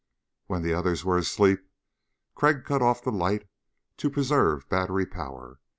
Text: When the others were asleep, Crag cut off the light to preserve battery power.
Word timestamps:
When 0.47 0.63
the 0.63 0.73
others 0.73 1.05
were 1.05 1.19
asleep, 1.19 1.59
Crag 2.33 2.65
cut 2.65 2.81
off 2.81 3.03
the 3.03 3.11
light 3.11 3.47
to 3.97 4.09
preserve 4.09 4.67
battery 4.67 5.05
power. 5.05 5.59